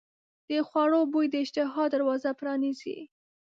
د 0.49 0.51
خوړو 0.67 1.01
بوی 1.11 1.25
د 1.29 1.35
اشتها 1.43 1.83
دروازه 1.93 2.29
پرانیزي. 2.39 2.97